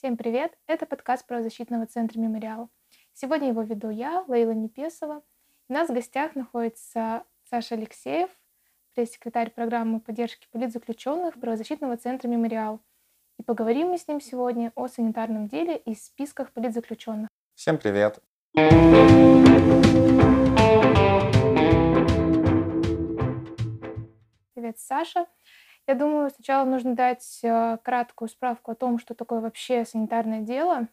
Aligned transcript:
Всем 0.00 0.16
привет! 0.16 0.56
Это 0.66 0.86
подкаст 0.86 1.26
правозащитного 1.26 1.84
центра 1.84 2.18
«Мемориал». 2.18 2.70
Сегодня 3.12 3.48
его 3.48 3.60
веду 3.60 3.90
я, 3.90 4.24
Лейла 4.28 4.52
Непесова. 4.52 5.22
У 5.68 5.72
нас 5.74 5.90
в 5.90 5.92
гостях 5.92 6.34
находится 6.34 7.24
Саша 7.50 7.74
Алексеев, 7.74 8.30
пресс-секретарь 8.94 9.50
программы 9.50 10.00
поддержки 10.00 10.48
политзаключенных 10.52 11.38
правозащитного 11.38 11.98
центра 11.98 12.28
«Мемориал». 12.28 12.80
И 13.38 13.42
поговорим 13.42 13.88
мы 13.88 13.98
с 13.98 14.08
ним 14.08 14.22
сегодня 14.22 14.72
о 14.74 14.88
санитарном 14.88 15.48
деле 15.48 15.76
и 15.76 15.94
списках 15.94 16.50
политзаключенных. 16.52 17.28
Всем 17.54 17.76
привет! 17.76 18.20
Привет, 24.54 24.78
Саша. 24.78 25.26
Я 25.90 25.96
думаю, 25.96 26.30
сначала 26.30 26.64
нужно 26.64 26.94
дать 26.94 27.40
э, 27.42 27.76
краткую 27.82 28.28
справку 28.28 28.70
о 28.70 28.76
том, 28.76 29.00
что 29.00 29.12
такое 29.14 29.40
вообще 29.40 29.84
санитарное 29.84 30.40
дело. 30.40 30.86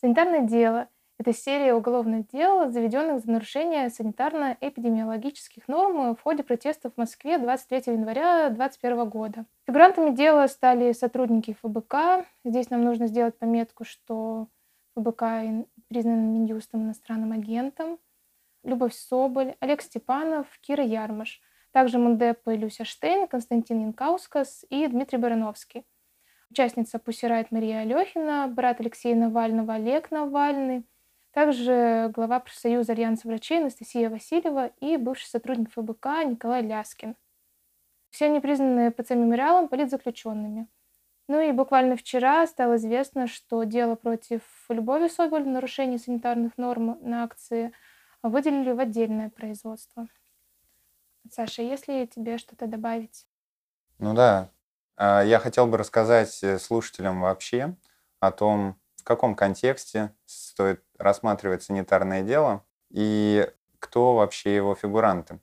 Санитарное 0.00 0.40
дело– 0.40 0.88
это 1.20 1.32
серия 1.32 1.74
уголовных 1.74 2.26
дел, 2.26 2.68
заведенных 2.72 3.20
за 3.20 3.30
нарушение 3.30 3.88
санитарно-эпидемиологических 3.88 5.62
норм 5.68 6.16
в 6.16 6.20
ходе 6.20 6.42
протестов 6.42 6.94
в 6.94 6.96
Москве 6.98 7.38
23 7.38 7.94
января 7.94 8.48
2021 8.48 9.08
года. 9.08 9.44
Фигурантами 9.64 10.12
дела 10.12 10.48
стали 10.48 10.90
сотрудники 10.90 11.56
ФБК. 11.62 12.26
Здесь 12.44 12.68
нам 12.68 12.82
нужно 12.82 13.06
сделать 13.06 13.38
пометку, 13.38 13.84
что 13.84 14.48
ФБК 14.96 15.22
признан 15.86 16.34
Минюстом 16.34 16.82
иностранным 16.82 17.30
агентом. 17.30 18.00
Любовь 18.64 18.92
Соболь, 18.92 19.54
Олег 19.60 19.82
Степанов, 19.82 20.48
Кира 20.62 20.82
Ярмаш– 20.82 21.40
также 21.76 21.98
Мундепа 21.98 22.54
и 22.54 22.56
Люся 22.56 22.86
Штейн, 22.86 23.28
Константин 23.28 23.82
Янкаускас 23.82 24.64
и 24.70 24.86
Дмитрий 24.86 25.18
Барановский. 25.18 25.84
Участница 26.50 26.98
Пусирает 26.98 27.50
Мария 27.50 27.80
Алехина, 27.80 28.48
брат 28.48 28.80
Алексея 28.80 29.14
Навального 29.14 29.74
Олег 29.74 30.10
Навальный, 30.10 30.86
также 31.32 32.10
глава 32.14 32.40
профсоюза 32.40 32.92
Альянса 32.92 33.28
врачей 33.28 33.58
Анастасия 33.58 34.08
Васильева 34.08 34.70
и 34.80 34.96
бывший 34.96 35.26
сотрудник 35.26 35.70
ФБК 35.72 36.24
Николай 36.24 36.62
Ляскин. 36.62 37.14
Все 38.08 38.24
они 38.24 38.40
признаны 38.40 38.90
ПЦ 38.90 39.10
мемориалом 39.10 39.68
политзаключенными. 39.68 40.68
Ну 41.28 41.40
и 41.42 41.52
буквально 41.52 41.96
вчера 41.96 42.46
стало 42.46 42.76
известно, 42.76 43.26
что 43.26 43.64
дело 43.64 43.96
против 43.96 44.40
Любови 44.70 45.08
Соболь 45.08 45.42
в 45.42 45.46
нарушении 45.46 45.98
санитарных 45.98 46.56
норм 46.56 46.98
на 47.02 47.24
акции 47.24 47.74
выделили 48.22 48.72
в 48.72 48.80
отдельное 48.80 49.28
производство. 49.28 50.08
Саша, 51.32 51.62
если 51.62 52.06
тебе 52.06 52.38
что-то 52.38 52.66
добавить? 52.66 53.26
Ну 53.98 54.14
да, 54.14 54.50
а, 54.96 55.22
я 55.22 55.38
хотел 55.38 55.66
бы 55.66 55.76
рассказать 55.76 56.42
э, 56.42 56.58
слушателям 56.58 57.20
вообще 57.20 57.76
о 58.20 58.30
том, 58.30 58.80
в 58.96 59.04
каком 59.04 59.34
контексте 59.34 60.14
стоит 60.24 60.82
рассматривать 60.98 61.62
санитарное 61.62 62.22
дело 62.22 62.64
и 62.90 63.46
кто 63.78 64.14
вообще 64.14 64.54
его 64.54 64.74
фигуранты. 64.74 65.38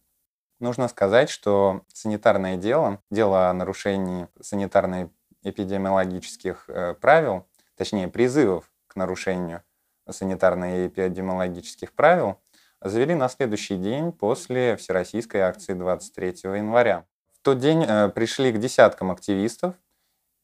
Нужно 0.59 0.87
сказать, 0.87 1.29
что 1.29 1.83
санитарное 1.93 2.57
дело, 2.57 2.99
дело 3.11 3.49
о 3.49 3.53
нарушении 3.53 4.27
санитарно-эпидемиологических 4.39 6.63
э, 6.67 6.95
правил, 6.95 7.47
точнее 7.75 8.07
призывов 8.07 8.71
к 8.87 8.95
нарушению 8.95 9.61
санитарно-эпидемиологических 10.07 11.93
правил, 11.93 12.39
завели 12.83 13.15
на 13.15 13.29
следующий 13.29 13.77
день 13.77 14.11
после 14.11 14.75
Всероссийской 14.75 15.41
акции 15.41 15.73
23 15.73 16.35
января. 16.43 17.05
В 17.33 17.43
тот 17.43 17.59
день 17.59 17.83
э, 17.87 18.09
пришли 18.09 18.51
к 18.51 18.59
десяткам 18.59 19.11
активистов, 19.11 19.75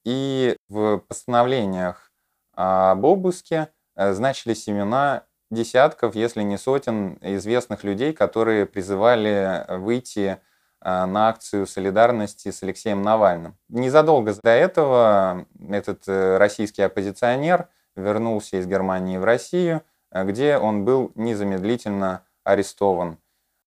и 0.06 0.56
в 0.70 1.00
постановлениях 1.00 2.12
об 2.54 3.04
обыске 3.04 3.70
э, 3.96 4.14
значились 4.14 4.68
имена 4.70 5.24
десятков, 5.52 6.16
если 6.16 6.42
не 6.42 6.58
сотен 6.58 7.18
известных 7.22 7.84
людей, 7.84 8.14
которые 8.14 8.66
призывали 8.66 9.66
выйти 9.78 10.38
э, 10.82 11.06
на 11.06 11.30
акцию 11.30 11.68
солидарности 11.68 12.52
с 12.52 12.64
Алексеем 12.64 13.02
Навальным. 13.02 13.58
Незадолго 13.68 14.34
до 14.42 14.52
этого 14.52 15.46
этот 15.70 16.08
российский 16.08 16.84
оппозиционер 16.84 17.68
вернулся 17.98 18.58
из 18.58 18.66
Германии 18.66 19.18
в 19.18 19.26
Россию, 19.26 19.82
где 20.12 20.58
он 20.58 20.86
был 20.86 21.12
незамедлительно 21.16 22.24
арестован. 22.52 23.18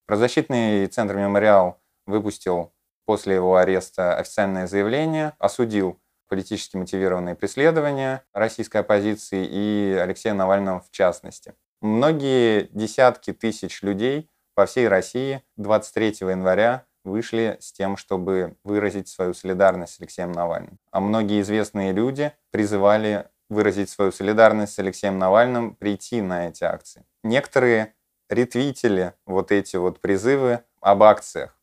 Правозащитный 0.07 0.87
центр 0.87 1.17
«Мемориал» 1.17 1.81
выпустил 2.07 2.73
после 3.05 3.37
его 3.37 3.57
ареста 3.57 4.17
официальное 4.17 4.67
заявление, 4.67 5.35
осудил 5.39 6.01
политически 6.29 6.77
мотивированные 6.77 7.35
преследования 7.35 8.25
российской 8.33 8.79
оппозиции 8.79 9.47
и 9.49 9.99
Алексея 10.01 10.35
Навального 10.35 10.81
в 10.81 10.91
частности. 10.91 11.55
Многие 11.81 12.69
десятки 12.73 13.33
тысяч 13.33 13.83
людей 13.83 14.31
по 14.55 14.67
всей 14.67 14.89
России 14.89 15.43
23 15.57 16.09
января 16.21 16.85
вышли 17.05 17.57
с 17.61 17.73
тем, 17.73 17.97
чтобы 17.97 18.57
выразить 18.65 19.09
свою 19.09 19.35
солидарность 19.35 19.95
с 19.95 20.01
Алексеем 20.01 20.33
Навальным. 20.33 20.79
А 20.91 21.01
многие 21.01 21.41
известные 21.41 21.93
люди 21.93 22.33
призывали 22.51 23.29
выразить 23.51 23.91
свою 23.91 24.13
солидарность 24.13 24.75
с 24.75 24.79
Алексеем 24.79 25.19
Навальным, 25.19 25.75
прийти 25.75 26.23
на 26.23 26.49
эти 26.49 26.65
акции. 26.65 27.05
Некоторые 27.23 27.95
ретвитили 28.33 29.15
вот 29.27 29.53
эти 29.53 29.77
вот 29.77 30.01
призывы 30.01 30.65
об 30.81 31.03
акциях. 31.03 31.57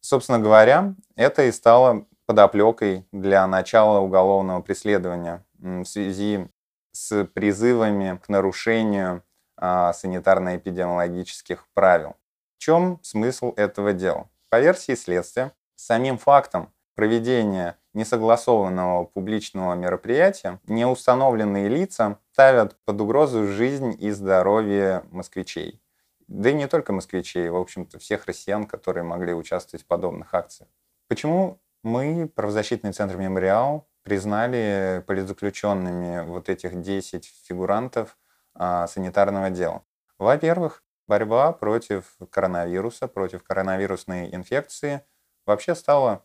Собственно 0.00 0.38
говоря, 0.38 0.94
это 1.14 1.44
и 1.44 1.52
стало 1.52 2.06
подоплекой 2.26 3.06
для 3.12 3.46
начала 3.46 4.00
уголовного 4.00 4.60
преследования 4.60 5.44
в 5.58 5.84
связи 5.84 6.48
с 6.92 7.24
призывами 7.24 8.18
к 8.22 8.28
нарушению 8.28 9.22
а, 9.56 9.92
санитарно-эпидемиологических 9.92 11.66
правил. 11.74 12.16
В 12.56 12.58
чем 12.58 12.98
смысл 13.02 13.52
этого 13.56 13.92
дела? 13.92 14.28
По 14.48 14.60
версии 14.60 14.94
следствия, 14.94 15.52
самим 15.76 16.18
фактом 16.18 16.72
проведения 16.94 17.76
несогласованного 17.94 19.04
публичного 19.04 19.74
мероприятия 19.74 20.60
неустановленные 20.66 21.68
лица 21.68 22.18
ставят 22.32 22.76
под 22.84 23.00
угрозу 23.00 23.46
жизнь 23.46 23.96
и 23.98 24.10
здоровье 24.10 25.02
москвичей 25.10 25.80
да 26.28 26.50
и 26.50 26.54
не 26.54 26.66
только 26.66 26.92
москвичей, 26.92 27.48
в 27.48 27.56
общем-то, 27.56 27.98
всех 27.98 28.26
россиян, 28.26 28.66
которые 28.66 29.04
могли 29.04 29.32
участвовать 29.32 29.84
в 29.84 29.86
подобных 29.86 30.34
акциях. 30.34 30.68
Почему 31.08 31.60
мы, 31.82 32.28
правозащитный 32.34 32.92
центр 32.92 33.16
«Мемориал», 33.16 33.88
признали 34.02 35.04
политзаключенными 35.06 36.26
вот 36.26 36.48
этих 36.48 36.80
10 36.80 37.24
фигурантов 37.44 38.16
а, 38.54 38.86
санитарного 38.86 39.50
дела? 39.50 39.82
Во-первых, 40.18 40.82
борьба 41.06 41.52
против 41.52 42.16
коронавируса, 42.30 43.08
против 43.08 43.42
коронавирусной 43.42 44.34
инфекции 44.34 45.02
вообще 45.44 45.74
стала 45.74 46.24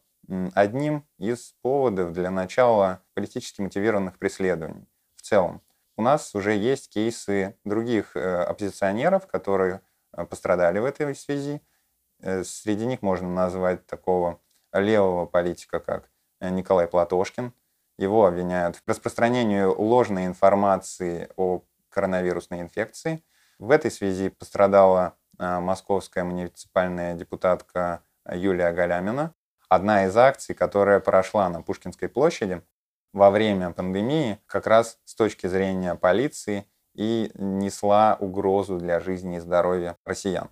одним 0.53 1.05
из 1.17 1.55
поводов 1.61 2.13
для 2.13 2.31
начала 2.31 3.03
политически 3.13 3.61
мотивированных 3.61 4.17
преследований 4.17 4.87
в 5.15 5.21
целом. 5.21 5.61
У 5.97 6.01
нас 6.01 6.33
уже 6.35 6.53
есть 6.53 6.89
кейсы 6.89 7.57
других 7.65 8.15
э, 8.15 8.43
оппозиционеров, 8.43 9.27
которые 9.27 9.81
пострадали 10.29 10.79
в 10.79 10.85
этой 10.85 11.15
связи. 11.15 11.61
Э, 12.19 12.43
среди 12.43 12.85
них 12.85 13.01
можно 13.01 13.29
назвать 13.29 13.85
такого 13.85 14.39
левого 14.73 15.25
политика, 15.25 15.79
как 15.79 16.09
э, 16.39 16.49
Николай 16.49 16.87
Платошкин. 16.87 17.53
Его 17.97 18.25
обвиняют 18.25 18.77
в 18.77 18.83
распространении 18.87 19.61
ложной 19.61 20.25
информации 20.25 21.29
о 21.35 21.63
коронавирусной 21.89 22.61
инфекции. 22.61 23.23
В 23.59 23.69
этой 23.69 23.91
связи 23.91 24.29
пострадала 24.29 25.17
московская 25.37 26.23
муниципальная 26.23 27.13
депутатка 27.15 28.03
Юлия 28.31 28.71
Галямина. 28.71 29.33
Одна 29.69 30.05
из 30.05 30.17
акций, 30.17 30.55
которая 30.55 30.99
прошла 30.99 31.49
на 31.49 31.61
Пушкинской 31.61 32.09
площади 32.09 32.61
во 33.13 33.29
время 33.29 33.71
пандемии, 33.71 34.39
как 34.45 34.67
раз 34.67 34.99
с 35.05 35.15
точки 35.15 35.47
зрения 35.47 35.95
полиции 35.95 36.65
и 36.93 37.31
несла 37.35 38.17
угрозу 38.19 38.77
для 38.77 38.99
жизни 38.99 39.37
и 39.37 39.39
здоровья 39.39 39.97
россиян. 40.05 40.49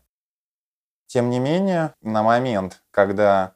Тем 1.07 1.29
не 1.29 1.39
менее, 1.39 1.93
на 2.01 2.21
момент, 2.21 2.83
когда 2.91 3.55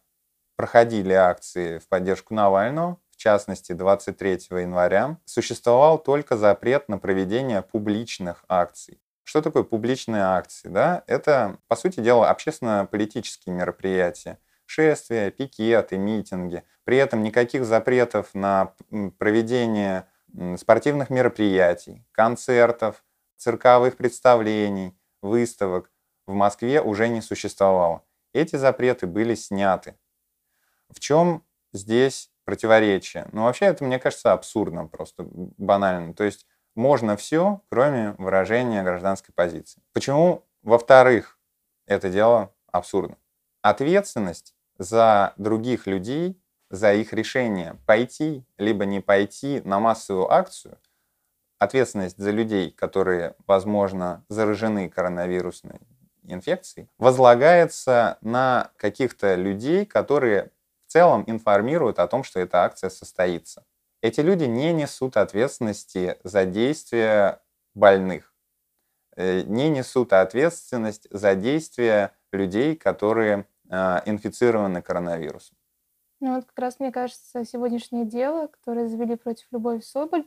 проходили 0.56 1.14
акции 1.14 1.78
в 1.78 1.88
поддержку 1.88 2.34
Навального, 2.34 2.98
в 3.12 3.18
частности 3.18 3.74
23 3.74 4.32
января, 4.62 5.18
существовал 5.26 5.98
только 5.98 6.36
запрет 6.36 6.90
на 6.90 6.98
проведение 6.98 7.62
публичных 7.62 8.44
акций. 8.48 9.00
Что 9.24 9.42
такое 9.42 9.64
публичные 9.64 10.24
акции? 10.24 10.68
Да? 10.68 11.04
Это, 11.08 11.58
по 11.68 11.76
сути 11.76 12.00
дела, 12.02 12.30
общественно-политические 12.30 13.56
мероприятия. 13.56 14.40
Шествия, 14.66 15.32
пикеты, 15.32 15.98
митинги. 15.98 16.64
При 16.84 16.98
этом 16.98 17.24
никаких 17.24 17.66
запретов 17.66 18.34
на 18.34 18.74
проведение 19.18 20.08
спортивных 20.58 21.10
мероприятий, 21.10 22.06
концертов, 22.12 23.04
цирковых 23.38 23.98
представлений, 23.98 24.98
выставок 25.22 25.92
в 26.28 26.34
Москве 26.34 26.82
уже 26.82 27.08
не 27.10 27.22
существовало. 27.22 28.04
Эти 28.34 28.56
запреты 28.56 29.08
были 29.08 29.36
сняты. 29.36 29.96
В 30.90 31.00
чем 31.00 31.44
здесь 31.72 32.32
противоречие. 32.46 33.28
Но 33.32 33.46
вообще 33.46 33.66
это, 33.66 33.84
мне 33.84 34.00
кажется, 34.00 34.34
абсурдно, 34.34 34.88
просто 34.88 35.26
банально. 35.28 36.14
То 36.14 36.24
есть 36.24 36.46
можно 36.76 37.16
все, 37.16 37.62
кроме 37.70 38.12
выражения 38.18 38.84
гражданской 38.84 39.34
позиции. 39.34 39.82
Почему, 39.94 40.46
во-вторых, 40.62 41.40
это 41.86 42.10
дело 42.10 42.54
абсурдно? 42.72 43.18
Ответственность 43.62 44.56
за 44.78 45.34
других 45.38 45.88
людей, 45.88 46.42
за 46.74 46.92
их 46.96 47.14
решение 47.14 47.78
пойти 47.86 48.44
либо 48.58 48.86
не 48.86 49.00
пойти 49.00 49.62
на 49.64 49.80
массовую 49.80 50.34
акцию, 50.34 50.80
ответственность 51.60 52.18
за 52.18 52.32
людей, 52.32 52.72
которые, 52.72 53.36
возможно, 53.46 54.26
заражены 54.28 54.90
коронавирусной 54.90 55.80
инфекцией, 56.24 56.90
возлагается 56.98 58.18
на 58.22 58.72
каких-то 58.78 59.36
людей, 59.36 59.86
которые 59.86 60.50
в 60.88 60.92
целом 60.92 61.24
информируют 61.28 62.00
о 62.00 62.08
том, 62.08 62.24
что 62.24 62.40
эта 62.40 62.64
акция 62.64 62.90
состоится. 62.90 63.64
Эти 64.02 64.22
люди 64.22 64.46
не 64.46 64.74
несут 64.74 65.16
ответственности 65.16 66.18
за 66.24 66.46
действия 66.46 67.40
больных, 67.76 68.34
э, 69.16 69.42
не 69.42 69.70
несут 69.70 70.12
ответственность 70.12 71.06
за 71.12 71.36
действия 71.36 72.14
людей, 72.32 72.76
которые 72.76 73.46
э, 73.70 74.02
инфицированы 74.08 74.82
коронавирусом. 74.82 75.56
Ну 76.24 76.36
вот 76.36 76.46
как 76.46 76.58
раз, 76.58 76.80
мне 76.80 76.90
кажется, 76.90 77.44
сегодняшнее 77.44 78.06
дело, 78.06 78.48
которое 78.48 78.88
завели 78.88 79.18
против 79.18 79.46
Любови 79.52 79.82
Соболь, 79.82 80.26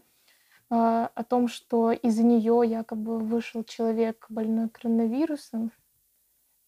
а, 0.69 1.11
о 1.15 1.25
том, 1.25 1.49
что 1.49 1.91
из-за 1.91 2.23
нее 2.23 2.65
якобы 2.67 3.19
вышел 3.19 3.65
человек 3.65 4.27
больной 4.29 4.69
коронавирусом, 4.69 5.73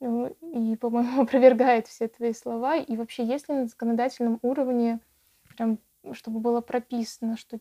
ну, 0.01 0.29
и, 0.41 0.77
по-моему, 0.77 1.21
опровергает 1.25 1.89
все 1.89 2.09
твои 2.09 2.33
слова. 2.33 2.77
И 2.77 2.97
вообще, 2.97 3.23
есть 3.23 3.51
ли 3.51 3.55
на 3.55 3.67
законодательном 3.67 4.39
уровне, 4.41 4.99
прям, 5.59 5.79
чтобы 6.13 6.41
было 6.41 6.63
прописано, 6.63 7.37
что 7.37 7.61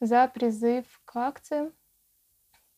за 0.00 0.26
призыв 0.28 0.86
к 1.04 1.16
акциям 1.16 1.74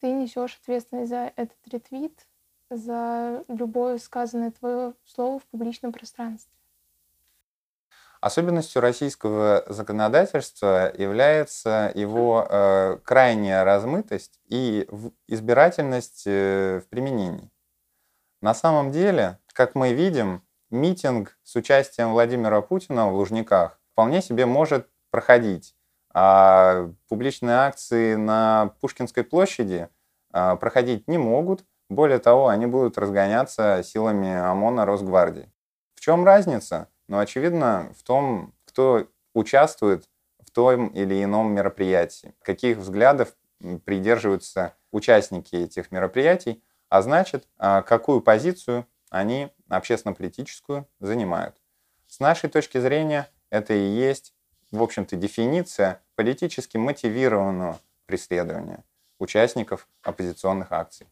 ты 0.00 0.10
несешь 0.10 0.58
ответственность 0.60 1.10
за 1.10 1.32
этот 1.36 1.58
ретвит, 1.68 2.26
за 2.70 3.44
любое 3.46 3.98
сказанное 3.98 4.50
твое 4.50 4.94
слово 5.04 5.38
в 5.38 5.46
публичном 5.46 5.92
пространстве? 5.92 6.50
Особенностью 8.26 8.82
российского 8.82 9.62
законодательства 9.68 10.92
является 10.96 11.92
его 11.94 12.44
э, 12.50 12.98
крайняя 13.04 13.62
размытость 13.62 14.40
и 14.48 14.88
избирательность 15.28 16.24
э, 16.26 16.80
в 16.84 16.88
применении. 16.88 17.52
На 18.42 18.52
самом 18.52 18.90
деле, 18.90 19.38
как 19.52 19.76
мы 19.76 19.92
видим, 19.92 20.42
митинг 20.70 21.38
с 21.44 21.54
участием 21.54 22.10
Владимира 22.10 22.62
Путина 22.62 23.08
в 23.08 23.14
Лужниках 23.14 23.78
вполне 23.92 24.20
себе 24.20 24.44
может 24.44 24.88
проходить. 25.12 25.76
А 26.12 26.90
публичные 27.08 27.58
акции 27.58 28.16
на 28.16 28.74
Пушкинской 28.80 29.22
площади 29.22 29.88
а, 30.32 30.56
проходить 30.56 31.06
не 31.06 31.16
могут. 31.16 31.64
Более 31.88 32.18
того, 32.18 32.48
они 32.48 32.66
будут 32.66 32.98
разгоняться 32.98 33.84
силами 33.84 34.36
ОМОНа 34.36 34.84
Росгвардии. 34.84 35.48
В 35.94 36.00
чем 36.00 36.24
разница? 36.24 36.88
Ну, 37.08 37.18
очевидно, 37.18 37.92
в 37.96 38.02
том, 38.02 38.52
кто 38.64 39.06
участвует 39.34 40.08
в 40.40 40.50
том 40.50 40.88
или 40.88 41.22
ином 41.22 41.52
мероприятии, 41.52 42.34
каких 42.42 42.78
взглядов 42.78 43.34
придерживаются 43.84 44.74
участники 44.90 45.54
этих 45.54 45.92
мероприятий, 45.92 46.62
а 46.88 47.02
значит, 47.02 47.46
а, 47.58 47.82
какую 47.82 48.20
позицию 48.20 48.86
они 49.10 49.48
общественно-политическую 49.68 50.86
занимают. 51.00 51.56
С 52.06 52.20
нашей 52.20 52.48
точки 52.48 52.78
зрения, 52.78 53.28
это 53.50 53.74
и 53.74 53.86
есть, 53.86 54.34
в 54.70 54.82
общем-то, 54.82 55.16
дефиниция 55.16 56.00
политически 56.14 56.76
мотивированного 56.76 57.78
преследования 58.06 58.84
участников 59.18 59.88
оппозиционных 60.02 60.72
акций. 60.72 61.06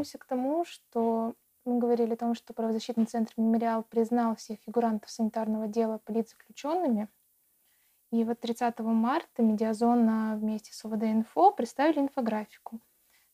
Вернемся 0.00 0.18
к 0.18 0.24
тому, 0.24 0.64
что 0.64 1.34
мы 1.66 1.78
говорили 1.78 2.14
о 2.14 2.16
том, 2.16 2.34
что 2.34 2.54
правозащитный 2.54 3.04
центр 3.04 3.34
«Мемориал» 3.36 3.82
признал 3.82 4.34
всех 4.34 4.58
фигурантов 4.60 5.10
санитарного 5.10 5.68
дела 5.68 5.98
политзаключенными– 6.04 7.08
и 8.12 8.24
вот 8.24 8.40
30 8.40 8.80
марта 8.80 9.42
Медиазона 9.42 10.36
вместе 10.36 10.72
с 10.72 10.84
ОВД-инфо 10.84 11.52
представили 11.52 12.00
инфографику. 12.00 12.80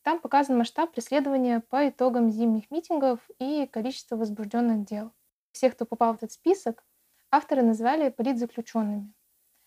Там 0.03 0.19
показан 0.19 0.57
масштаб 0.57 0.91
преследования 0.91 1.61
по 1.61 1.89
итогам 1.89 2.29
зимних 2.29 2.69
митингов 2.69 3.19
и 3.39 3.65
количество 3.65 4.17
возбужденных 4.17 4.85
дел. 4.85 5.11
Всех, 5.51 5.73
кто 5.73 5.85
попал 5.85 6.13
в 6.13 6.17
этот 6.17 6.31
список, 6.31 6.83
авторы 7.31 7.63
назвали 7.63 8.09
политзаключенными. 8.09 9.11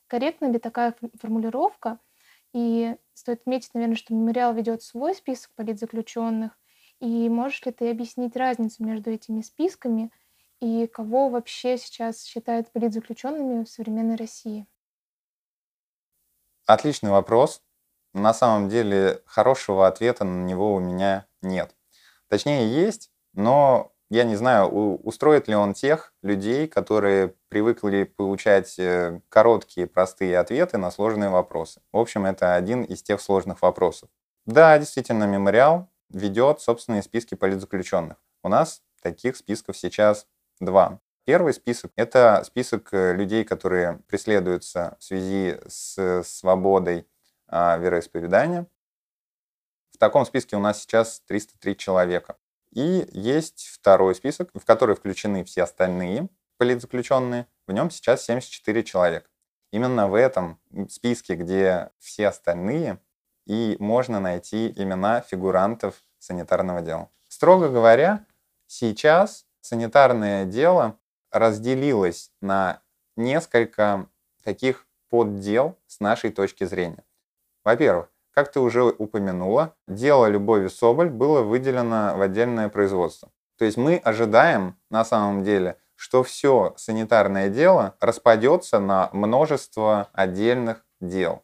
Корректна 0.07 0.47
ли 0.47 0.61
такая 0.61 0.95
формулировка? 1.19 1.99
И 2.53 2.97
стоит 3.15 3.41
отметить, 3.41 3.75
наверное, 3.75 3.97
что 3.97 4.15
мемориал 4.15 4.55
ведет 4.55 4.83
свой 4.83 5.15
список 5.15 5.53
политзаключенных. 5.57 6.60
И 7.01 7.29
можешь 7.29 7.65
ли 7.65 7.73
ты 7.73 7.91
объяснить 7.91 8.37
разницу 8.37 8.85
между 8.85 9.11
этими 9.11 9.41
списками 9.41 10.11
и 10.61 10.87
кого 10.87 11.31
вообще 11.31 11.79
сейчас 11.79 12.23
считают 12.25 12.71
политзаключенными 12.73 13.65
в 13.65 13.69
современной 13.69 14.17
России? 14.17 14.67
Отличный 16.67 17.11
вопрос. 17.11 17.63
На 18.13 18.35
самом 18.35 18.69
деле 18.69 19.23
хорошего 19.25 19.87
ответа 19.87 20.25
на 20.25 20.45
него 20.45 20.75
у 20.75 20.81
меня 20.81 21.27
нет. 21.43 21.75
Точнее, 22.29 22.69
есть, 22.69 23.11
но 23.33 23.93
я 24.11 24.25
не 24.25 24.37
знаю, 24.37 24.69
устроит 24.69 25.49
ли 25.49 25.55
он 25.55 25.73
тех 25.73 26.13
людей, 26.23 26.67
которые 26.67 27.35
привыкли 27.49 28.05
получать 28.05 28.79
э, 28.79 29.21
короткие, 29.29 29.87
простые 29.87 30.39
ответы 30.39 30.79
на 30.79 30.91
сложные 30.91 31.31
вопросы. 31.31 31.81
В 31.93 31.99
общем, 31.99 32.27
это 32.27 32.57
один 32.57 32.83
из 32.83 33.03
тех 33.03 33.21
сложных 33.21 33.63
вопросов. 33.63 34.11
Да, 34.47 34.79
действительно, 34.79 35.25
мемориал 35.25 35.90
ведет 36.11 36.61
собственные 36.61 37.03
списки 37.03 37.35
политзаключенных. 37.35 38.17
У 38.43 38.49
нас 38.49 38.83
таких 39.03 39.37
списков 39.37 39.77
сейчас 39.77 40.27
два. 40.61 41.01
Первый 41.25 41.55
список— 41.55 41.93
это 41.97 42.43
список 42.45 42.93
э, 42.93 43.15
людей, 43.15 43.45
которые 43.45 44.01
преследуются 44.09 44.97
в 44.99 45.05
связи 45.05 45.59
с 45.69 46.23
свободой 46.25 47.07
а, 47.47 47.77
вероисповедания. 47.77 48.67
В 49.93 49.99
таком 49.99 50.25
списке 50.25 50.57
у 50.57 50.61
нас 50.61 50.81
сейчас 50.81 51.21
303 51.27 51.77
человека. 51.77 52.37
И 52.73 53.09
есть 53.13 53.69
второй 53.73 54.15
список, 54.15 54.51
в 54.55 54.65
который 54.65 54.97
включены 54.97 55.45
все 55.45 55.65
остальные 55.65 56.29
политзаключенные. 56.57 57.47
В 57.67 57.73
нем 57.73 57.91
сейчас 57.91 58.25
74 58.25 58.83
человека. 58.85 59.29
Именно 59.73 60.09
в 60.09 60.15
этом 60.15 60.61
списке, 60.89 61.35
где 61.35 61.91
все 61.99 62.29
остальные, 62.29 62.99
и 63.51 63.77
можно 63.81 64.21
найти 64.21 64.73
имена 64.77 65.23
фигурантов 65.23 66.05
санитарного 66.21 66.83
дела. 66.83 67.09
Строго 67.27 67.69
говоря, 67.69 68.25
сейчас 68.69 69.45
санитарное 69.61 70.45
дело 70.45 70.97
разделилась 71.33 72.31
на 72.41 72.81
несколько 73.17 74.07
таких 74.45 74.87
поддел 75.09 75.77
с 75.89 75.99
нашей 75.99 76.31
точки 76.31 76.63
зрения. 76.63 77.03
Во-первых, 77.65 78.09
как 78.33 78.53
ты 78.53 78.61
уже 78.61 78.85
упомянула, 78.85 79.75
дело 79.89 80.27
Любови 80.27 80.69
Соболь 80.69 81.11
было 81.11 81.43
выделено 81.43 82.17
в 82.17 82.23
отдельное 82.23 82.69
производство. 82.69 83.33
То 83.59 83.65
есть 83.65 83.77
мы 83.77 83.97
ожидаем 83.97 84.77
на 84.91 85.05
самом 85.05 85.43
деле, 85.43 85.77
что 85.97 86.23
все 86.23 86.73
санитарное 86.77 87.49
дело 87.49 87.97
распадется 87.99 88.79
на 88.79 89.11
множество 89.13 90.09
отдельных 90.13 90.87
дел. 91.01 91.43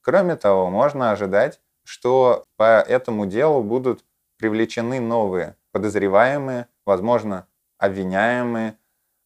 Кроме 0.00 0.36
того, 0.36 0.70
можно 0.70 1.10
ожидать, 1.10 1.60
что 1.84 2.44
по 2.56 2.80
этому 2.80 3.26
делу 3.26 3.62
будут 3.62 4.04
привлечены 4.38 5.00
новые 5.00 5.56
подозреваемые, 5.72 6.66
возможно, 6.84 7.46
обвиняемые, 7.78 8.76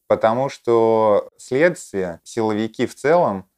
потому 0.07 0.49
что 0.49 1.31
следствие, 1.39 2.21
силовики 2.25 2.87
в 2.87 2.95
целом 2.95 3.49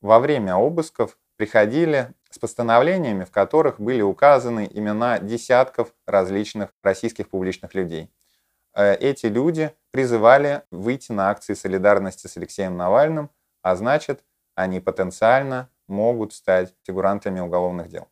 во 0.00 0.18
время 0.18 0.56
обысков 0.56 1.18
приходили 1.36 2.12
с 2.30 2.38
постановлениями, 2.38 3.24
в 3.24 3.30
которых 3.30 3.78
были 3.78 4.00
указаны 4.00 4.68
имена 4.72 5.18
десятков 5.18 5.92
различных 6.06 6.70
российских 6.82 7.28
публичных 7.28 7.74
людей. 7.74 8.10
Э, 8.74 8.94
эти 8.94 9.26
люди 9.26 9.74
призывали 9.90 10.62
выйти 10.70 11.12
на 11.12 11.30
акции 11.30 11.54
солидарности 11.54 12.26
с 12.26 12.36
Алексеем 12.36 12.76
Навальным, 12.76 13.30
а 13.62 13.76
значит, 13.76 14.24
они 14.54 14.80
потенциально 14.80 15.68
могут 15.92 16.32
стать 16.32 16.74
фигурантами 16.84 17.38
уголовных 17.38 17.88
дел. 17.88 18.08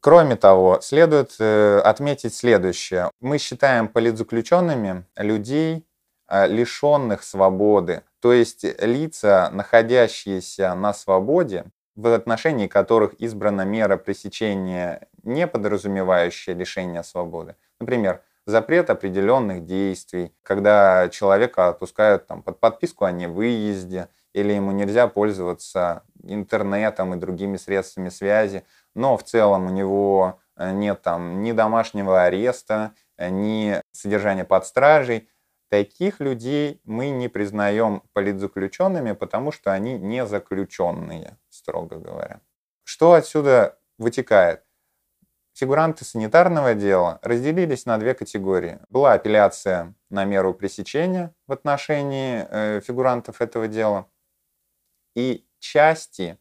Кроме 0.00 0.36
того, 0.36 0.80
следует 0.82 1.34
э, 1.38 1.78
отметить 1.78 2.34
следующее. 2.34 3.10
Мы 3.20 3.38
считаем 3.38 3.88
политзаключенными 3.88 5.06
людей, 5.16 5.86
а, 6.26 6.46
лишенных 6.46 7.22
свободы, 7.22 8.02
то 8.20 8.32
есть 8.32 8.64
лица, 8.80 9.50
находящиеся 9.52 10.74
на 10.74 10.94
свободе, 10.94 11.66
в 11.96 12.12
отношении 12.12 12.66
которых 12.66 13.14
избрана 13.14 13.62
мера 13.62 13.96
пресечения, 13.98 15.06
не 15.22 15.46
подразумевающая 15.46 16.54
лишение 16.54 17.02
свободы. 17.02 17.56
Например, 17.78 18.22
запрет 18.46 18.90
определенных 18.90 19.64
действий, 19.64 20.34
когда 20.42 21.08
человека 21.10 21.68
отпускают 21.68 22.26
там, 22.26 22.42
под 22.42 22.58
подписку 22.58 23.04
о 23.04 23.12
невыезде, 23.12 24.08
или 24.32 24.52
ему 24.52 24.72
нельзя 24.72 25.06
пользоваться 25.06 26.02
интернетом 26.26 27.14
и 27.14 27.18
другими 27.18 27.56
средствами 27.56 28.08
связи, 28.08 28.64
но 28.94 29.16
в 29.16 29.24
целом 29.24 29.66
у 29.66 29.70
него 29.70 30.40
э, 30.56 30.70
нет 30.72 31.02
там 31.02 31.42
ни 31.42 31.52
домашнего 31.52 32.24
ареста, 32.24 32.94
э, 33.16 33.28
ни 33.30 33.80
содержания 33.92 34.44
под 34.44 34.66
стражей, 34.66 35.28
таких 35.68 36.20
людей 36.20 36.80
мы 36.84 37.10
не 37.10 37.28
признаем 37.28 38.02
политзаключенными, 38.12 39.12
потому 39.12 39.52
что 39.52 39.72
они 39.72 39.98
не 39.98 40.26
заключенные, 40.26 41.36
строго 41.48 41.96
говоря. 41.96 42.40
Что 42.84 43.14
отсюда 43.14 43.78
вытекает? 43.98 44.62
Фигуранты 45.54 46.04
санитарного 46.04 46.74
дела 46.74 47.20
разделились 47.22 47.86
на 47.86 47.96
две 47.98 48.14
категории. 48.14 48.80
Была 48.88 49.12
апелляция 49.12 49.94
на 50.10 50.24
меру 50.24 50.52
пресечения 50.52 51.32
в 51.46 51.52
отношении 51.52 52.44
э, 52.50 52.80
фигурантов 52.80 53.40
этого 53.40 53.68
дела, 53.68 54.06
и 55.14 55.46
части 55.64 56.38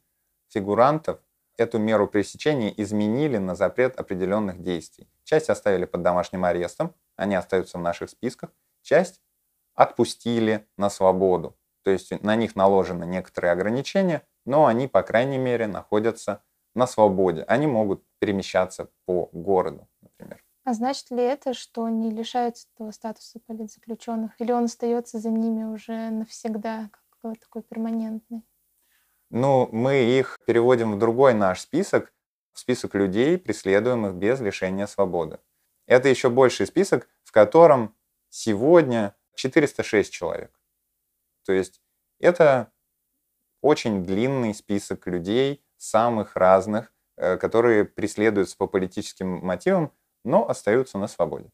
фигурантов 0.50 1.20
эту 1.58 1.80
меру 1.80 2.08
пресечения 2.08 2.74
изменили 2.76 3.38
на 3.38 3.56
запрет 3.56 3.98
определенных 3.98 4.62
действий. 4.62 5.08
Часть 5.24 5.50
оставили 5.50 5.86
под 5.86 6.02
домашним 6.02 6.44
арестом, 6.44 6.94
они 7.16 7.36
остаются 7.36 7.78
в 7.78 7.82
наших 7.82 8.10
списках, 8.10 8.52
часть 8.82 9.22
отпустили 9.76 10.68
на 10.78 10.90
свободу. 10.90 11.56
То 11.84 11.92
есть 11.92 12.12
на 12.22 12.36
них 12.36 12.58
наложены 12.58 13.06
некоторые 13.06 13.54
ограничения, 13.54 14.24
но 14.46 14.66
они, 14.66 14.88
по 14.88 15.04
крайней 15.04 15.38
мере, 15.38 15.68
находятся 15.68 16.44
на 16.76 16.86
свободе. 16.86 17.44
Они 17.44 17.66
могут 17.66 18.04
перемещаться 18.20 18.90
по 19.06 19.30
городу, 19.32 19.88
например. 20.02 20.44
А 20.66 20.74
значит 20.74 21.12
ли 21.12 21.24
это, 21.24 21.54
что 21.54 21.86
они 21.86 22.12
лишаются 22.12 22.68
этого 22.76 22.92
статуса 22.92 23.40
политзаключенных? 23.48 24.32
Или 24.40 24.52
он 24.52 24.66
остается 24.66 25.20
за 25.20 25.30
ними 25.30 25.64
уже 25.64 26.10
навсегда, 26.10 26.90
как 27.22 27.40
такой 27.40 27.62
перманентный? 27.64 28.44
Ну, 29.36 29.68
мы 29.72 29.96
их 29.96 30.38
переводим 30.46 30.92
в 30.94 31.00
другой 31.00 31.34
наш 31.34 31.62
список, 31.62 32.14
в 32.52 32.60
список 32.60 32.94
людей, 32.94 33.40
преследуемых 33.40 34.14
без 34.14 34.40
лишения 34.40 34.86
свободы. 34.86 35.40
Это 35.88 36.08
еще 36.08 36.30
больший 36.30 36.68
список, 36.68 37.10
в 37.24 37.32
котором 37.32 37.96
сегодня 38.30 39.16
406 39.34 40.14
человек. 40.14 40.52
То 41.46 41.52
есть 41.52 41.82
это 42.20 42.72
очень 43.62 44.04
длинный 44.04 44.54
список 44.54 45.08
людей, 45.08 45.66
самых 45.78 46.36
разных, 46.36 46.94
э, 47.16 47.38
которые 47.38 47.86
преследуются 47.86 48.56
по 48.56 48.68
политическим 48.68 49.44
мотивам, 49.44 49.92
но 50.24 50.48
остаются 50.48 51.00
на 51.00 51.08
свободе. 51.08 51.50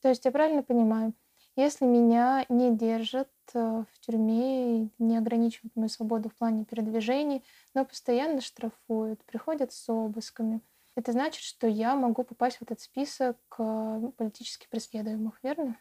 То 0.00 0.08
есть 0.08 0.24
я 0.24 0.30
правильно 0.30 0.62
понимаю, 0.62 1.12
если 1.56 1.84
меня 1.84 2.44
не 2.48 2.76
держат 2.76 3.28
э, 3.54 3.84
в 3.90 3.98
тюрьме, 4.00 4.90
не 4.98 5.16
ограничивают 5.16 5.74
мою 5.74 5.88
свободу 5.88 6.28
в 6.28 6.34
плане 6.34 6.64
передвижений, 6.64 7.44
но 7.74 7.84
постоянно 7.84 8.40
штрафуют, 8.40 9.24
приходят 9.24 9.72
с 9.72 9.88
обысками, 9.88 10.60
это 10.94 11.12
значит, 11.12 11.42
что 11.42 11.66
я 11.66 11.94
могу 11.94 12.22
попасть 12.22 12.58
в 12.58 12.62
этот 12.62 12.80
список 12.80 13.36
э, 13.58 14.10
политически 14.16 14.66
преследуемых, 14.70 15.38
верно? 15.42 15.76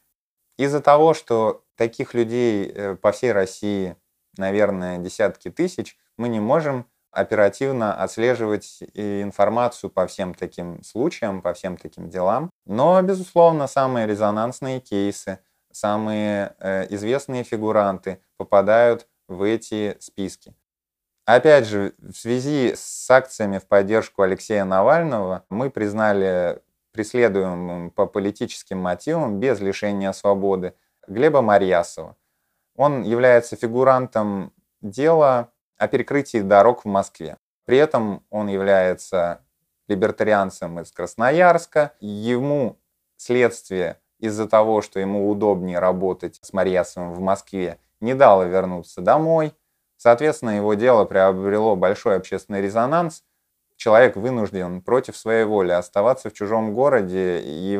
Из-за 0.57 0.81
того, 0.81 1.13
что 1.13 1.63
таких 1.75 2.13
людей 2.13 2.95
по 3.01 3.11
всей 3.11 3.33
России 3.33 3.97
наверное, 4.37 4.97
десятки 4.97 5.49
тысяч, 5.49 5.97
мы 6.17 6.27
не 6.29 6.39
можем 6.39 6.85
оперативно 7.11 7.93
отслеживать 7.93 8.83
информацию 8.93 9.89
по 9.89 10.05
всем 10.05 10.33
таким 10.33 10.83
случаям, 10.83 11.41
по 11.41 11.53
всем 11.53 11.77
таким 11.77 12.09
делам. 12.09 12.49
Но, 12.65 13.01
безусловно, 13.01 13.67
самые 13.67 14.05
резонансные 14.05 14.81
кейсы, 14.81 15.39
самые 15.75 16.55
э, 16.59 16.87
известные 16.89 17.43
фигуранты 17.43 18.21
попадают 18.37 19.07
в 19.27 19.43
эти 19.43 19.97
списки. 19.99 20.55
Опять 21.25 21.67
же, 21.67 21.93
в 21.97 22.13
связи 22.13 22.73
с 22.75 23.11
акциями 23.11 23.57
в 23.57 23.67
поддержку 23.67 24.21
Алексея 24.21 24.63
Навального 24.63 25.43
мы 25.49 25.69
признали 25.69 26.61
преследуемым 26.93 27.91
по 27.91 28.05
политическим 28.05 28.77
мотивам 28.77 29.39
без 29.39 29.59
лишения 29.59 30.13
свободы 30.13 30.75
Глеба 31.07 31.41
Марьясова. 31.41 32.15
Он 32.77 33.03
является 33.03 33.57
фигурантом 33.57 34.53
дела 34.81 35.49
о 35.77 35.89
перекрытии 35.89 36.39
дорог 36.39 36.85
в 36.85 36.87
Москве. 36.87 37.37
При 37.65 37.77
этом 37.77 38.23
он 38.29 38.47
является 38.47 39.41
либертарианцем 39.89 40.79
из 40.79 40.91
Красноярска. 40.91 41.91
Ему 41.99 42.77
следствие 43.17 43.99
из-за 44.19 44.47
того, 44.47 44.81
что 44.81 44.99
ему 44.99 45.29
удобнее 45.29 45.79
работать 45.79 46.39
с 46.41 46.53
Марьясовым 46.53 47.13
в 47.13 47.19
Москве, 47.19 47.79
не 47.99 48.13
дало 48.13 48.43
вернуться 48.43 49.01
домой. 49.01 49.53
Соответственно, 49.97 50.51
его 50.51 50.73
дело 50.73 51.05
приобрело 51.05 51.75
большой 51.75 52.17
общественный 52.17 52.61
резонанс. 52.61 53.23
Человек 53.77 54.15
вынужден 54.15 54.81
против 54.81 55.17
своей 55.17 55.43
воли 55.43 55.71
оставаться 55.71 56.29
в 56.29 56.33
чужом 56.33 56.73
городе 56.73 57.41
и 57.43 57.79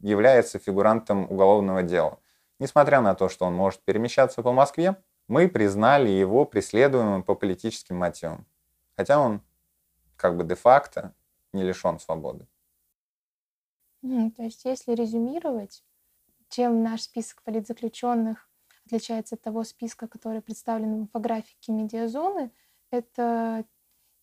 является 0.00 0.58
фигурантом 0.58 1.30
уголовного 1.30 1.82
дела. 1.82 2.18
Несмотря 2.58 3.00
на 3.00 3.14
то, 3.14 3.28
что 3.28 3.46
он 3.46 3.54
может 3.54 3.80
перемещаться 3.80 4.42
по 4.42 4.52
Москве, 4.52 4.96
мы 5.28 5.48
признали 5.48 6.08
его 6.08 6.44
преследуемым 6.44 7.22
по 7.22 7.34
политическим 7.34 7.96
мотивам. 7.96 8.46
Хотя 8.96 9.18
он 9.18 9.42
как 10.16 10.36
бы 10.36 10.44
де-факто 10.44 11.14
не 11.52 11.62
лишен 11.62 11.98
свободы. 11.98 12.46
То 14.02 14.42
есть, 14.42 14.64
если 14.64 14.92
резюмировать, 14.92 15.84
чем 16.48 16.82
наш 16.82 17.02
список 17.02 17.42
политзаключенных 17.42 18.48
отличается 18.86 19.36
от 19.36 19.42
того 19.42 19.62
списка, 19.62 20.08
который 20.08 20.42
представлен 20.42 20.96
в 20.96 21.00
инфографике 21.02 21.72
медиазоны, 21.72 22.50
это 22.90 23.64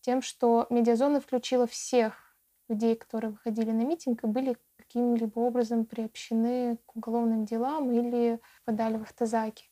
тем, 0.00 0.20
что 0.20 0.66
медиазона 0.70 1.20
включила 1.20 1.66
всех 1.66 2.36
людей, 2.68 2.96
которые 2.96 3.30
выходили 3.30 3.70
на 3.70 3.82
митинг 3.82 4.24
и 4.24 4.26
были 4.26 4.56
каким-либо 4.76 5.38
образом 5.38 5.86
приобщены 5.86 6.78
к 6.86 6.96
уголовным 6.96 7.44
делам 7.44 7.90
или 7.90 8.40
подали 8.64 8.96
в 8.96 9.02
автозаки. 9.02 9.70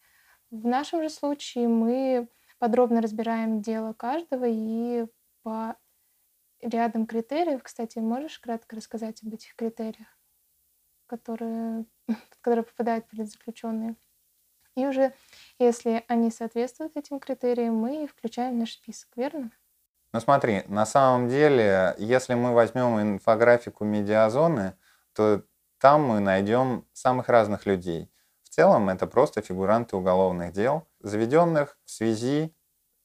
В 0.51 0.67
нашем 0.67 1.03
же 1.03 1.11
случае 1.11 1.69
мы 1.69 2.29
подробно 2.59 3.01
разбираем 3.03 3.61
дело 3.61 3.93
каждого 3.93 4.45
и 4.47 5.07
по 5.43 5.77
рядом 6.67 7.07
критериев, 7.07 7.63
кстати, 7.63 7.99
можешь 7.99 8.39
кратко 8.39 8.77
рассказать 8.77 9.23
об 9.23 9.33
этих 9.33 9.55
критериях, 9.55 10.09
которые, 11.07 11.85
под 12.07 12.17
которые 12.41 12.65
попадают 12.65 13.09
политзаключенные? 13.09 13.97
И 14.75 14.87
уже 14.87 15.15
если 15.59 16.05
они 16.09 16.31
соответствуют 16.31 16.97
этим 16.97 17.19
критериям, 17.19 17.75
мы 17.77 18.07
включаем 18.07 18.59
наш 18.59 18.73
список, 18.73 19.09
верно? 19.17 19.51
Ну 20.13 20.21
смотри, 20.21 20.63
на 20.67 20.87
самом 20.87 21.29
деле, 21.29 21.95
если 21.99 22.35
мы 22.35 22.53
возьмем 22.53 23.01
инфографику 23.01 23.85
медиазоны, 23.85 24.77
то 25.15 25.43
там 25.79 26.05
мы 26.05 26.21
найдем 26.21 26.87
самых 26.93 27.29
разных 27.29 27.67
людей. 27.67 28.11
В 28.43 28.49
целом 28.49 28.89
это 28.89 29.07
просто 29.07 29.43
фигуранты 29.43 29.97
уголовных 29.97 30.53
дел, 30.53 30.87
заведенных 31.01 31.79
в 31.85 31.91
связи 31.91 32.55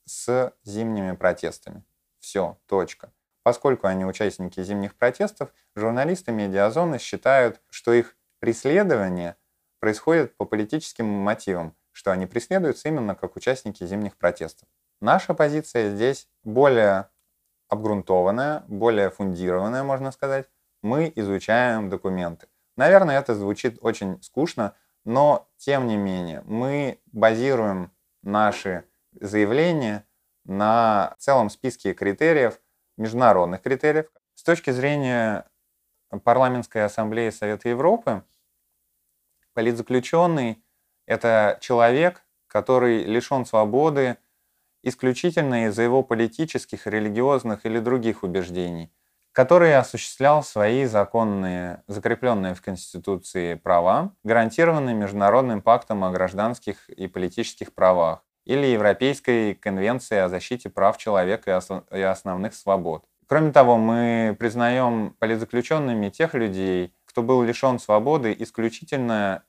с 0.06 0.54
зимними 0.64 1.16
протестами. 1.16 1.84
Все, 2.20 2.58
точка. 2.66 3.12
Поскольку 3.44 3.88
они 3.88 4.06
участники 4.06 4.62
зимних 4.62 4.96
протестов, 4.96 5.54
журналисты 5.76 6.32
медиазоны 6.32 7.00
считают, 7.00 7.62
что 7.70 7.94
их 7.94 8.16
преследование 8.40 9.36
происходит 9.80 10.38
по 10.38 10.46
политическим 10.46 11.06
мотивам, 11.06 11.76
что 11.92 12.12
они 12.12 12.28
преследуются 12.28 12.88
именно 12.88 13.16
как 13.16 13.36
участники 13.36 13.86
зимних 13.86 14.16
протестов. 14.18 14.68
Наша 15.02 15.34
позиция 15.34 15.96
здесь 15.96 16.28
более 16.44 17.10
обгрунтованная, 17.68 18.64
более 18.68 19.10
фундированная, 19.10 19.84
можно 19.84 20.12
сказать 20.12 20.48
мы 20.84 21.12
изучаем 21.16 21.90
документы. 21.90 22.48
Наверное, 22.76 23.20
это 23.20 23.36
звучит 23.36 23.78
очень 23.82 24.22
скучно, 24.22 24.76
но 25.06 25.48
тем 25.58 25.88
не 25.88 25.98
менее 25.98 26.44
мы 26.46 27.00
базируем 27.12 27.92
наши 28.24 28.86
заявления 29.20 30.06
на 30.46 31.16
целом 31.20 31.50
списке 31.50 31.94
критериев, 31.94 32.60
международных 33.02 33.62
критериев. 33.62 34.06
С 34.36 34.44
точки 34.44 34.72
зрения 34.72 35.46
парламентской 36.24 36.86
ассамблеи 36.86 37.30
Совета 37.30 37.70
Европы, 37.70 38.24
политзаключенный– 39.54 40.64
это 41.06 41.58
человек, 41.62 42.24
который 42.48 43.04
лишен 43.04 43.46
свободы 43.46 44.18
исключительно 44.84 45.68
из-за 45.68 45.84
его 45.84 46.04
политических, 46.04 46.88
религиозных 46.88 47.66
или 47.66 47.80
других 47.80 48.24
убеждений– 48.24 48.92
который 49.32 49.78
осуществлял 49.78 50.44
свои 50.44 50.86
законные, 50.86 51.84
закрепленные 51.88 52.54
в 52.54 52.62
Конституции 52.62 53.54
права, 53.54 54.14
гарантированные 54.24 54.94
Международным 54.94 55.62
пактом 55.62 56.04
о 56.04 56.12
гражданских 56.12 56.90
и 56.90 57.08
политических 57.08 57.74
правах 57.74 58.24
или 58.46 58.66
Европейской 58.68 59.54
конвенцией 59.54 60.22
о 60.22 60.30
защите 60.30 60.70
прав 60.70 60.98
человека 60.98 61.62
и 61.92 62.02
основных 62.02 62.54
свобод. 62.54 63.04
Кроме 63.28 63.52
того, 63.52 63.78
мы 63.78 64.36
признаем 64.38 65.16
политзаключенными 65.20 66.10
тех 66.10 66.34
людей, 66.34 66.94
кто 67.06 67.24
был 67.24 67.44
лишен 67.44 67.80
свободы 67.80 68.36
исключительно 68.38 69.44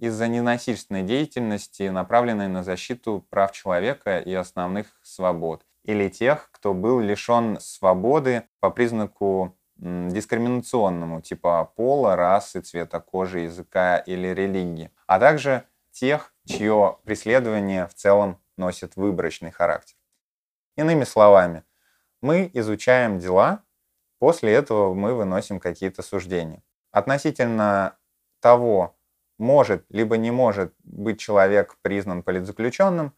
из-за 0.00 0.26
ненасильственной 0.26 1.04
деятельности, 1.04 1.88
направленной 1.88 2.48
на 2.48 2.64
защиту 2.64 3.24
прав 3.30 3.52
человека 3.52 4.18
и 4.18 4.34
основных 4.34 4.86
свобод, 5.02 5.64
или 5.84 6.08
тех, 6.08 6.48
кто 6.50 6.74
был 6.74 6.98
лишен 6.98 7.58
свободы 7.60 8.42
по 8.58 8.70
признаку 8.70 9.56
дискриминационному, 9.76 11.20
типа 11.20 11.72
пола, 11.76 12.16
расы, 12.16 12.60
цвета 12.60 13.00
кожи, 13.00 13.40
языка 13.40 13.98
или 13.98 14.28
религии, 14.28 14.90
а 15.06 15.18
также 15.18 15.64
тех, 15.92 16.34
чье 16.46 16.98
преследование 17.04 17.86
в 17.86 17.94
целом 17.94 18.40
носит 18.56 18.96
выборочный 18.96 19.50
характер. 19.50 19.96
Иными 20.76 21.04
словами, 21.04 21.64
мы 22.20 22.50
изучаем 22.54 23.18
дела, 23.18 23.64
после 24.18 24.52
этого 24.52 24.94
мы 24.94 25.14
выносим 25.14 25.60
какие-то 25.60 26.02
суждения. 26.02 26.62
Относительно 26.90 27.98
того, 28.40 28.96
может 29.38 29.84
либо 29.88 30.16
не 30.16 30.30
может 30.30 30.74
быть 30.82 31.20
человек 31.20 31.76
признан 31.82 32.22
политзаключенным, 32.22 33.14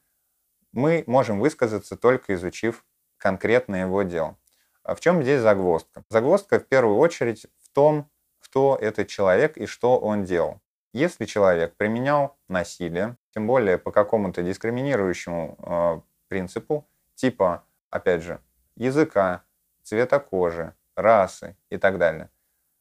мы 0.73 1.05
можем 1.07 1.39
высказаться 1.39 1.97
только 1.97 2.35
изучив 2.35 2.85
конкретно 3.17 3.77
его 3.77 4.03
дело. 4.03 4.37
А 4.83 4.95
в 4.95 5.01
чем 5.01 5.23
здесь 5.23 5.41
загвоздка? 5.41 6.05
Загвоздка 6.09 6.61
в 6.61 6.67
первую 6.67 6.99
очередь 6.99 7.47
в 7.61 7.69
том, 7.71 8.11
кто 8.41 8.77
этот 8.81 9.09
человек 9.09 9.57
и 9.57 9.67
что 9.67 9.99
он 9.99 10.25
делал. 10.25 10.61
Если 10.95 11.25
человек 11.25 11.75
применял 11.75 12.37
насилие, 12.47 13.17
тем 13.35 13.49
более 13.49 13.79
по 13.79 13.91
какому-то 13.91 14.45
дискриминирующему 14.45 15.59
э, 15.59 16.01
принципу, 16.29 16.87
типа, 17.17 17.65
опять 17.91 18.23
же, 18.23 18.41
языка, 18.77 19.43
цвета 19.83 20.21
кожи, 20.21 20.73
расы 20.95 21.57
и 21.69 21.79
так 21.79 21.99
далее, 21.99 22.31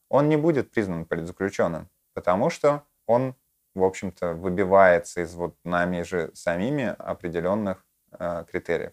он 0.08 0.28
не 0.28 0.36
будет 0.36 0.70
признан 0.70 1.06
политзаключенным, 1.06 1.90
потому 2.12 2.50
что 2.50 2.84
он, 3.06 3.34
в 3.74 3.82
общем-то, 3.82 4.34
выбивается 4.34 5.22
из 5.22 5.34
вот 5.34 5.56
нами 5.64 6.02
же 6.02 6.30
самими 6.34 6.94
определенных 6.96 7.84
э, 8.12 8.44
критериев. 8.48 8.92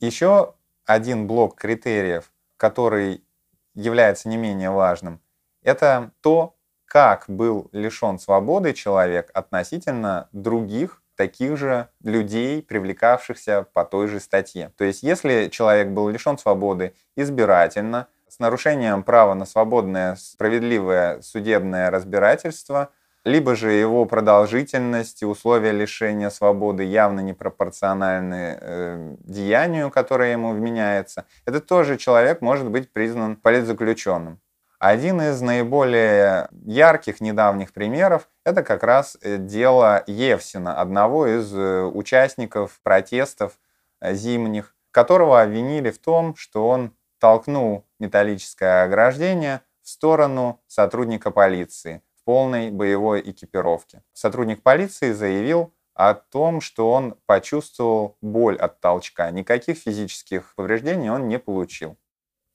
Еще 0.00 0.54
один 0.84 1.26
блок 1.26 1.54
критериев, 1.54 2.30
который 2.58 3.24
является 3.72 4.28
не 4.28 4.36
менее 4.36 4.68
важным, 4.68 5.22
это 5.62 6.10
то, 6.20 6.57
как 6.88 7.26
был 7.28 7.68
лишен 7.72 8.18
свободы 8.18 8.72
человек 8.72 9.30
относительно 9.34 10.28
других 10.32 11.02
таких 11.16 11.56
же 11.56 11.88
людей, 12.02 12.62
привлекавшихся 12.62 13.66
по 13.72 13.84
той 13.84 14.08
же 14.08 14.20
статье. 14.20 14.72
То 14.76 14.84
есть 14.84 15.02
если 15.02 15.48
человек 15.48 15.88
был 15.88 16.08
лишен 16.08 16.38
свободы 16.38 16.94
избирательно, 17.16 18.06
с 18.28 18.38
нарушением 18.38 19.02
права 19.02 19.34
на 19.34 19.46
свободное, 19.46 20.16
справедливое 20.16 21.20
судебное 21.22 21.90
разбирательство, 21.90 22.90
либо 23.24 23.56
же 23.56 23.72
его 23.72 24.04
продолжительность 24.04 25.22
и 25.22 25.26
условия 25.26 25.72
лишения 25.72 26.30
свободы 26.30 26.84
явно 26.84 27.20
непропорциональны 27.20 28.58
э, 28.60 29.16
деянию, 29.20 29.90
которое 29.90 30.32
ему 30.32 30.52
вменяется, 30.52 31.24
это 31.44 31.60
тоже 31.60 31.98
человек 31.98 32.40
может 32.40 32.70
быть 32.70 32.92
признан 32.92 33.36
политзаключенным. 33.36 34.40
Один 34.78 35.20
из 35.20 35.40
наиболее 35.40 36.48
ярких 36.64 37.20
недавних 37.20 37.72
примеров– 37.72 38.28
это 38.44 38.62
как 38.62 38.84
раз 38.84 39.18
э, 39.20 39.36
дело 39.36 40.04
Евсина, 40.06 40.80
одного 40.80 41.26
из 41.26 41.52
э, 41.52 41.82
участников 41.82 42.78
протестов 42.84 43.58
э, 44.00 44.14
зимних, 44.14 44.76
которого 44.92 45.42
обвинили 45.42 45.90
в 45.90 45.98
том, 45.98 46.36
что 46.36 46.68
он 46.68 46.94
толкнул 47.18 47.86
металлическое 47.98 48.84
ограждение 48.84 49.62
в 49.82 49.88
сторону 49.88 50.60
сотрудника 50.68 51.32
полиции 51.32 52.00
в 52.20 52.24
полной 52.24 52.70
боевой 52.70 53.20
экипировке. 53.20 54.04
Сотрудник 54.12 54.62
полиции 54.62 55.10
заявил 55.10 55.74
о 55.94 56.14
том, 56.14 56.60
что 56.60 56.92
он 56.92 57.16
почувствовал 57.26 58.16
боль 58.20 58.56
от 58.56 58.78
толчка. 58.78 59.28
Никаких 59.32 59.78
физических 59.78 60.54
повреждений 60.54 61.10
он 61.10 61.26
не 61.26 61.40
получил. 61.40 61.96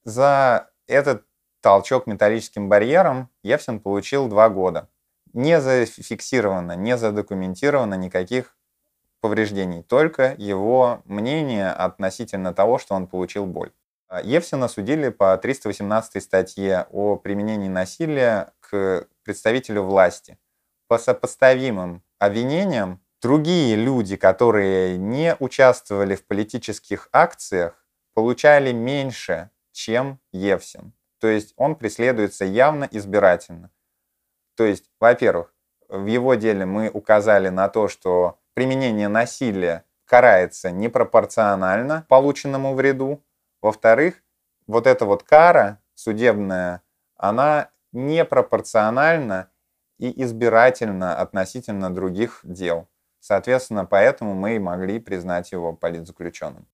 За 0.05 0.69
этот 0.87 1.25
толчок 1.63 2.07
металлическим 2.07 2.67
барьером, 2.67 3.29
Евсин 3.41 3.79
получил 3.79 4.27
два 4.27 4.49
года. 4.49 4.89
Не 5.31 5.61
зафиксировано, 5.61 6.75
не 6.75 6.97
задокументировано 6.97 7.95
никаких 7.95 8.55
повреждений, 9.21 9.81
только 9.81 10.35
его 10.37 11.01
мнение 11.05 11.71
относительно 11.71 12.53
того, 12.53 12.77
что 12.77 12.95
он 12.95 13.07
получил 13.07 13.45
боль. 13.45 13.71
Евсина 14.23 14.67
судили 14.67 15.07
по 15.07 15.35
318 15.37 16.21
статье 16.21 16.85
о 16.91 17.15
применении 17.15 17.69
насилия 17.69 18.51
к 18.59 19.07
представителю 19.23 19.83
власти. 19.83 20.37
По 20.87 20.97
сопоставимым 20.97 22.03
обвинениям, 22.19 23.01
другие 23.21 23.77
люди, 23.77 24.17
которые 24.17 24.97
не 24.97 25.35
участвовали 25.39 26.15
в 26.15 26.25
политических 26.27 27.07
акциях, 27.13 27.85
получали 28.13 28.73
меньше, 28.73 29.49
чем 29.71 30.19
Евсин. 30.33 30.93
То 31.23 31.29
есть 31.29 31.53
он 31.55 31.75
преследуется 31.75 32.43
явно 32.43 32.85
избирательно. 32.91 33.71
То 34.57 34.65
есть, 34.65 34.91
во-первых, 34.99 35.53
в 35.87 36.05
его 36.05 36.35
деле 36.35 36.65
мы 36.65 36.89
указали 36.89 37.47
на 37.47 37.69
то, 37.69 37.87
что 37.87 38.39
применение 38.53 39.07
насилия 39.07 39.85
карается 40.03 40.69
непропорционально 40.69 42.05
полученному 42.09 42.75
вреду. 42.75 43.23
Во-вторых, 43.61 44.21
вот 44.67 44.85
эта 44.85 45.05
вот 45.05 45.23
кара 45.23 45.79
судебная, 45.95 46.81
она 47.15 47.69
непропорциональна 47.93 49.49
и 49.99 50.23
избирательна 50.23 51.15
относительно 51.15 51.89
других 51.89 52.41
дел. 52.43 52.89
Соответственно, 53.21 53.85
поэтому 53.85 54.33
мы 54.33 54.57
и 54.57 54.59
могли 54.59 54.99
признать 54.99 55.53
его 55.53 55.71
политзаключенным. 55.71 56.67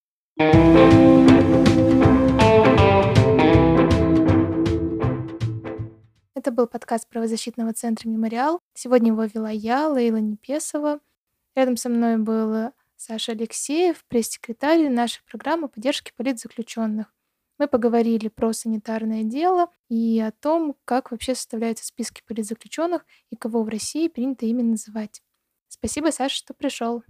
Это 6.50 6.56
был 6.56 6.66
подкаст 6.66 7.08
правозащитного 7.08 7.74
центра 7.74 8.10
«Мемориал». 8.10 8.60
Сегодня 8.74 9.10
его 9.12 9.24
вела 9.26 9.52
я, 9.52 9.88
Лейла 9.88 10.18
Непесова. 10.18 11.00
Рядом 11.54 11.78
со 11.78 11.90
мной 11.90 12.18
был 12.18 12.72
Саша 12.96 13.34
Алексеев, 13.34 14.04
пресс-секретарь 14.08 14.90
нашей 14.90 15.22
программы 15.30 15.70
поддержки 15.70 16.12
политзаключенных. 16.18 17.14
Мы 17.60 17.68
поговорили 17.68 18.30
про 18.30 18.52
санитарное 18.52 19.22
дело 19.22 19.68
и 19.90 20.20
о 20.20 20.32
том, 20.32 20.76
как 20.86 21.12
вообще 21.12 21.36
составляются 21.36 21.86
списки 21.86 22.24
политзаключенных 22.28 23.06
и 23.30 23.36
кого 23.36 23.62
в 23.62 23.70
России 23.70 24.08
принято 24.08 24.48
ими 24.48 24.64
называть. 24.64 25.22
Спасибо, 25.68 26.10
Саша, 26.10 26.36
что 26.36 26.56
пришел. 26.56 27.04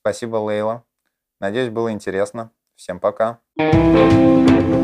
Спасибо, 0.00 0.36
Лейла. 0.36 0.82
Надеюсь, 1.40 1.68
было 1.68 1.92
интересно. 1.92 2.52
Всем 2.74 3.00
пока. 3.00 3.38
thank 3.58 4.70
you 4.70 4.75